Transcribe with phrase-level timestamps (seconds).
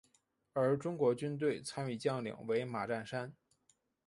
[0.53, 3.35] 而中国军队参与将领为马占山。